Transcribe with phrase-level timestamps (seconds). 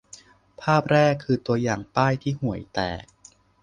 [0.61, 3.05] ภาพแรก คือตัวอย่างป้ายที่ห่วยแตก